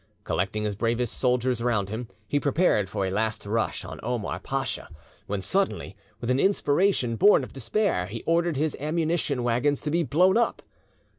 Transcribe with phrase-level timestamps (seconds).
[0.23, 4.89] Collecting his bravest soldiers round him, he prepared for a last rush on Omar Pacha;
[5.27, 10.01] when, suddenly, with an inspiration born of despair, he ordered his ammunition waggons to be
[10.01, 10.63] blown up.